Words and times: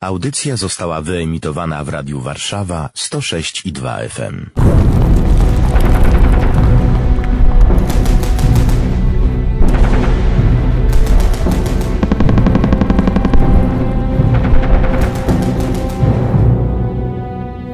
Audycja 0.00 0.56
została 0.56 1.00
wyemitowana 1.00 1.84
w 1.84 1.88
Radiu 1.88 2.20
Warszawa 2.20 2.90
106 2.94 3.66
i 3.66 3.72
2 3.72 3.98
FM. 4.08 4.46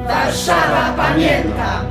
Warszawa 0.07 0.93
pamięta! 0.97 1.85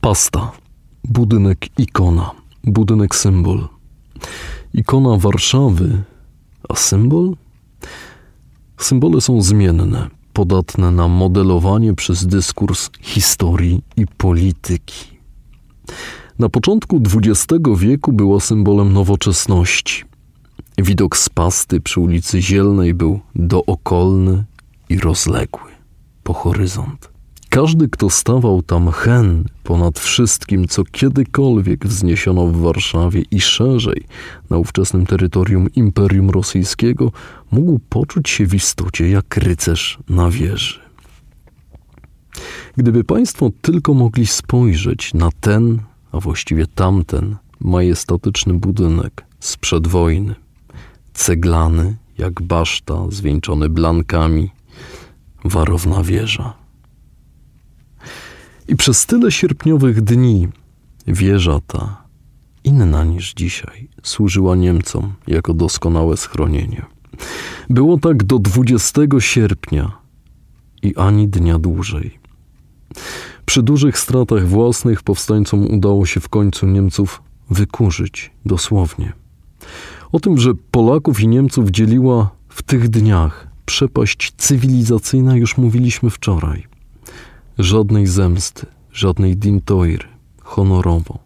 Pasta. 0.00 0.52
Budynek 1.04 1.78
ikona. 1.78 2.30
Budynek 2.64 3.14
symbol. 3.14 3.68
Ikona 4.74 5.16
Warszawy, 5.18 6.02
symbol? 6.76 7.36
Symbole 8.78 9.20
są 9.20 9.42
zmienne, 9.42 10.08
podatne 10.32 10.90
na 10.90 11.08
modelowanie 11.08 11.94
przez 11.94 12.26
dyskurs 12.26 12.90
historii 13.00 13.82
i 13.96 14.06
polityki. 14.06 15.18
Na 16.38 16.48
początku 16.48 17.00
XX 17.14 17.62
wieku 17.76 18.12
była 18.12 18.40
symbolem 18.40 18.92
nowoczesności. 18.92 20.04
Widok 20.78 21.16
z 21.16 21.28
pasty 21.28 21.80
przy 21.80 22.00
ulicy 22.00 22.42
Zielnej 22.42 22.94
był 22.94 23.20
dookolny 23.34 24.44
i 24.88 24.98
rozległy, 24.98 25.70
po 26.22 26.32
horyzont. 26.32 27.11
Każdy, 27.52 27.88
kto 27.88 28.10
stawał 28.10 28.62
tam 28.62 28.90
hen 28.90 29.44
ponad 29.62 29.98
wszystkim, 29.98 30.68
co 30.68 30.84
kiedykolwiek 30.84 31.86
wzniesiono 31.86 32.46
w 32.46 32.60
Warszawie 32.60 33.22
i 33.30 33.40
szerzej 33.40 34.04
na 34.50 34.58
ówczesnym 34.58 35.06
terytorium 35.06 35.68
Imperium 35.74 36.30
Rosyjskiego, 36.30 37.12
mógł 37.50 37.78
poczuć 37.88 38.28
się 38.28 38.46
w 38.46 38.54
istocie 38.54 39.08
jak 39.08 39.36
rycerz 39.36 39.98
na 40.08 40.30
wieży. 40.30 40.80
Gdyby 42.76 43.04
Państwo 43.04 43.50
tylko 43.62 43.94
mogli 43.94 44.26
spojrzeć 44.26 45.14
na 45.14 45.30
ten, 45.40 45.78
a 46.12 46.20
właściwie 46.20 46.66
tamten, 46.66 47.36
majestatyczny 47.60 48.54
budynek 48.54 49.24
sprzed 49.40 49.86
wojny, 49.86 50.34
ceglany 51.14 51.96
jak 52.18 52.42
baszta 52.42 53.06
zwieńczony 53.10 53.68
blankami, 53.68 54.50
warowna 55.44 56.02
wieża. 56.02 56.61
I 58.72 58.76
przez 58.76 59.06
tyle 59.06 59.32
sierpniowych 59.32 60.00
dni 60.00 60.48
wieża 61.06 61.60
ta, 61.66 62.04
inna 62.64 63.04
niż 63.04 63.34
dzisiaj, 63.34 63.88
służyła 64.02 64.56
Niemcom 64.56 65.12
jako 65.26 65.54
doskonałe 65.54 66.16
schronienie. 66.16 66.86
Było 67.70 67.98
tak 67.98 68.24
do 68.24 68.38
20 68.38 69.00
sierpnia 69.18 69.92
i 70.82 70.96
ani 70.96 71.28
dnia 71.28 71.58
dłużej. 71.58 72.18
Przy 73.46 73.62
dużych 73.62 73.98
stratach 73.98 74.48
własnych 74.48 75.02
powstańcom 75.02 75.74
udało 75.74 76.06
się 76.06 76.20
w 76.20 76.28
końcu 76.28 76.66
Niemców 76.66 77.22
wykurzyć, 77.50 78.30
dosłownie. 78.46 79.12
O 80.12 80.20
tym, 80.20 80.38
że 80.38 80.54
Polaków 80.70 81.20
i 81.20 81.28
Niemców 81.28 81.70
dzieliła 81.70 82.30
w 82.48 82.62
tych 82.62 82.88
dniach 82.88 83.48
przepaść 83.64 84.32
cywilizacyjna, 84.36 85.36
już 85.36 85.56
mówiliśmy 85.56 86.10
wczoraj. 86.10 86.72
Żadnej 87.62 88.06
zemsty, 88.06 88.66
żadnej 88.92 89.36
dintoiry, 89.36 90.08
honorowo. 90.40 91.18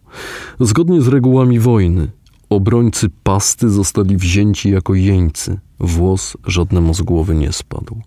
Zgodnie 0.59 1.01
z 1.01 1.07
regułami 1.07 1.59
wojny, 1.59 2.11
obrońcy 2.49 3.09
pasty 3.23 3.69
zostali 3.69 4.17
wzięci 4.17 4.69
jako 4.69 4.93
jeńcy. 4.93 5.59
Włos 5.79 6.37
żadnemu 6.45 6.93
z 6.93 7.01
głowy 7.01 7.35
nie 7.35 7.51
spadł. 7.53 8.01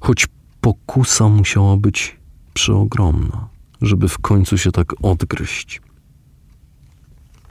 Choć 0.00 0.26
pokusa 0.60 1.28
musiała 1.28 1.76
być 1.76 2.16
przeogromna, 2.54 3.48
żeby 3.82 4.08
w 4.08 4.18
końcu 4.18 4.58
się 4.58 4.72
tak 4.72 4.94
odgryźć. 5.02 5.80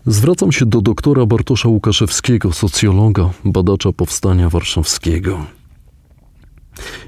Zwracam 0.06 0.52
się 0.52 0.66
do 0.66 0.82
doktora 0.82 1.26
Bartosza 1.26 1.70
Łukaszewskiego, 1.70 2.54
socjologa, 2.54 3.30
badacza 3.46 3.92
powstania 3.92 4.50
warszawskiego. 4.50 5.46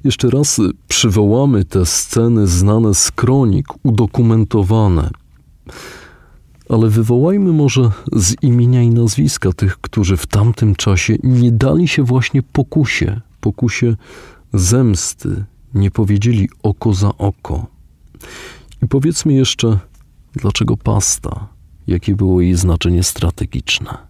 Jeszcze 0.03 0.29
raz 0.29 0.61
przywołamy 0.87 1.65
te 1.65 1.85
sceny 1.85 2.47
znane 2.47 2.93
z 2.93 3.11
kronik, 3.11 3.67
udokumentowane. 3.83 5.09
Ale 6.69 6.89
wywołajmy 6.89 7.53
może 7.53 7.91
z 8.13 8.35
imienia 8.41 8.83
i 8.83 8.89
nazwiska 8.89 9.53
tych, 9.53 9.77
którzy 9.77 10.17
w 10.17 10.25
tamtym 10.25 10.75
czasie 10.75 11.15
nie 11.23 11.51
dali 11.51 11.87
się 11.87 12.03
właśnie 12.03 12.43
pokusie, 12.43 13.21
pokusie 13.41 13.95
zemsty, 14.53 15.45
nie 15.73 15.91
powiedzieli 15.91 16.49
oko 16.63 16.93
za 16.93 17.17
oko. 17.17 17.65
I 18.83 18.87
powiedzmy 18.87 19.33
jeszcze, 19.33 19.79
dlaczego 20.33 20.77
pasta, 20.77 21.47
jakie 21.87 22.15
było 22.15 22.41
jej 22.41 22.55
znaczenie 22.55 23.03
strategiczne. 23.03 24.06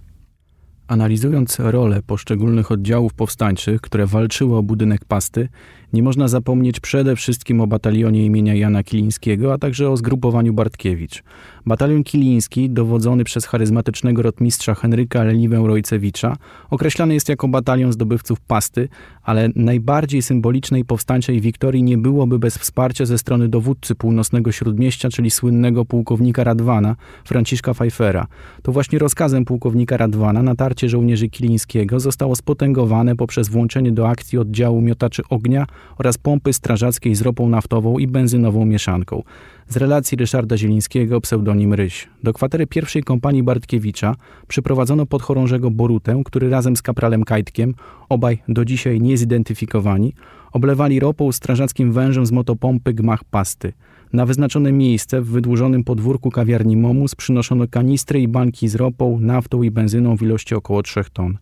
Analizując 0.88 1.60
rolę 1.60 2.02
poszczególnych 2.02 2.72
oddziałów 2.72 3.14
powstańczych, 3.14 3.82
które 3.82 4.06
walczyły 4.06 4.58
o 4.58 4.64
budynek 4.64 5.06
pasty, 5.06 5.50
nie 5.94 6.04
można 6.04 6.28
zapomnieć 6.28 6.80
przede 6.80 7.16
wszystkim 7.16 7.62
o 7.62 7.68
batalionie 7.68 8.26
imienia 8.26 8.56
Jana 8.56 8.84
Kilińskiego, 8.84 9.54
a 9.54 9.58
także 9.58 9.90
o 9.90 9.98
zgrupowaniu 9.98 10.54
Bartkiewicz. 10.54 11.24
Batalion 11.66 12.04
Kiliński, 12.04 12.70
dowodzony 12.70 13.24
przez 13.24 13.46
charyzmatycznego 13.46 14.22
rotmistrza 14.22 14.76
Henryka 14.76 15.24
Leniwę 15.24 15.64
Rojcewicza, 15.68 16.38
określany 16.70 17.14
jest 17.14 17.30
jako 17.30 17.48
batalion 17.48 17.94
zdobywców 17.94 18.40
pasty, 18.40 18.90
ale 19.24 19.50
najbardziej 19.56 20.22
symbolicznej 20.22 20.86
powstańczej 20.86 21.42
wiktorii 21.42 21.84
nie 21.84 21.98
byłoby 21.98 22.40
bez 22.40 22.58
wsparcia 22.58 23.06
ze 23.06 23.18
strony 23.18 23.48
dowódcy 23.48 23.96
północnego 23.96 24.52
śródmieścia, 24.52 25.10
czyli 25.10 25.32
słynnego 25.32 25.86
pułkownika 25.86 26.44
Radwana, 26.44 26.96
Franciszka 27.26 27.74
Pfeiffera. 27.74 28.28
To 28.64 28.72
właśnie 28.72 29.00
rozkazem 29.00 29.46
pułkownika 29.46 29.98
Radwana 29.98 30.44
natarcie 30.44 30.90
żołnierzy 30.90 31.30
Kilińskiego 31.30 32.00
zostało 32.00 32.36
spotęgowane 32.36 33.16
poprzez 33.16 33.50
włączenie 33.50 33.92
do 33.92 34.10
akcji 34.10 34.38
oddziału 34.38 34.82
miotaczy 34.82 35.22
ognia 35.30 35.68
oraz 35.98 36.18
pompy 36.18 36.54
strażackiej 36.54 37.16
z 37.16 37.22
ropą 37.22 37.50
naftową 37.50 37.98
i 37.98 38.08
benzynową 38.08 38.66
mieszanką. 38.66 39.24
Z 39.70 39.78
relacji 39.78 40.18
Ryszarda 40.18 40.58
Zielińskiego, 40.58 41.22
pseudonim 41.22 41.74
Ryś. 41.74 42.08
Do 42.24 42.34
kwatery 42.34 42.68
pierwszej 42.68 43.04
kompanii 43.04 43.44
Bartkiewicza 43.44 44.16
przyprowadzono 44.48 45.06
podchorążego 45.06 45.72
Borutę, 45.72 46.22
który 46.26 46.50
razem 46.50 46.76
z 46.76 46.82
kapralem 46.82 47.24
Kajtkiem, 47.24 47.74
obaj 48.10 48.38
do 48.48 48.66
dzisiaj 48.66 49.02
niezidentyfikowani, 49.02 50.14
oblewali 50.52 51.00
ropą 51.00 51.32
strażackim 51.32 51.92
wężem 51.92 52.26
z 52.26 52.32
motopompy 52.32 52.94
gmach 52.94 53.24
pasty. 53.24 53.74
Na 54.14 54.26
wyznaczone 54.26 54.72
miejsce 54.72 55.22
w 55.22 55.28
wydłużonym 55.28 55.84
podwórku 55.84 56.32
kawiarni 56.32 56.78
Momus 56.78 57.16
przynoszono 57.16 57.68
kanistry 57.68 58.22
i 58.22 58.28
banki 58.28 58.68
z 58.68 58.76
ropą, 58.76 59.20
naftą 59.20 59.64
i 59.64 59.72
benzyną 59.72 60.18
w 60.18 60.22
ilości 60.22 60.56
około 60.56 60.84
3 60.84 61.04
ton. 61.14 61.38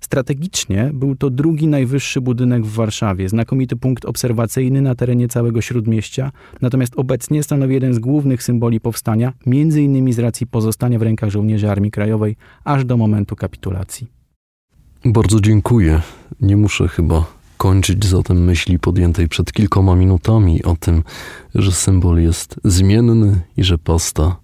Strategicznie 0.00 0.90
był 0.94 1.16
to 1.16 1.30
drugi 1.30 1.66
najwyższy 1.66 2.20
budynek 2.20 2.66
w 2.66 2.74
Warszawie, 2.74 3.28
znakomity 3.28 3.76
punkt 3.76 4.04
obserwacyjny 4.04 4.82
na 4.82 4.94
terenie 4.94 5.28
całego 5.28 5.60
śródmieścia, 5.60 6.32
natomiast 6.60 6.92
obecnie 6.96 7.42
stanowi 7.42 7.74
jeden 7.74 7.94
z 7.94 7.98
głównych 7.98 8.42
symboli 8.42 8.80
powstania, 8.80 9.32
innymi 9.46 10.12
z 10.12 10.18
racji 10.18 10.46
pozostania 10.46 10.98
w 10.98 11.02
rękach 11.02 11.30
żołnierzy 11.30 11.70
Armii 11.70 11.90
Krajowej 11.90 12.36
aż 12.64 12.84
do 12.84 12.96
momentu 12.96 13.36
kapitulacji. 13.36 14.06
Bardzo 15.04 15.40
dziękuję. 15.40 16.02
Nie 16.40 16.56
muszę 16.56 16.88
chyba 16.88 17.24
kończyć 17.56 18.04
zatem 18.04 18.44
myśli 18.44 18.78
podjętej 18.78 19.28
przed 19.28 19.52
kilkoma 19.52 19.96
minutami 19.96 20.62
o 20.62 20.76
tym, 20.76 21.02
że 21.54 21.72
symbol 21.72 22.22
jest 22.22 22.60
zmienny 22.64 23.40
i 23.56 23.64
że 23.64 23.78
pasta 23.78 24.36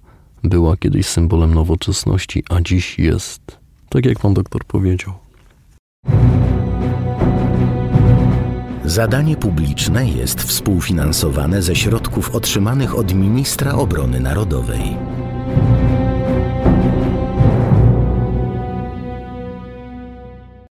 była 0.45 0.77
kiedyś 0.77 1.07
symbolem 1.07 1.55
nowoczesności, 1.55 2.45
a 2.51 2.61
dziś 2.61 2.99
jest, 2.99 3.59
tak 3.89 4.07
jak 4.07 4.19
pan 4.19 4.35
doktor 4.35 4.65
powiedział. 4.65 5.13
Zadanie 8.93 9.37
publiczne 9.37 10.09
jest 10.09 10.43
współfinansowane 10.43 11.63
ze 11.63 11.77
środków 11.77 12.35
otrzymanych 12.35 12.99
od 12.99 13.15
Ministra 13.15 13.73
Obrony 13.75 14.21
Narodowej. 14.21 14.97